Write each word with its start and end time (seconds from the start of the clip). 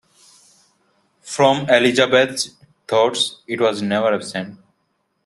From 1.21 1.69
Elizabeth's 1.69 2.55
thoughts 2.87 3.43
it 3.47 3.61
was 3.61 3.83
never 3.83 4.11
absent. 4.15 4.57